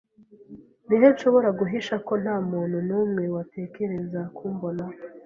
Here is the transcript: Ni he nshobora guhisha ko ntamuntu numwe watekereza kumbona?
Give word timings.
Ni 0.87 0.95
he 1.01 1.07
nshobora 1.13 1.49
guhisha 1.59 1.95
ko 2.07 2.13
ntamuntu 2.23 2.77
numwe 2.87 3.23
watekereza 3.35 4.21
kumbona? 4.35 4.83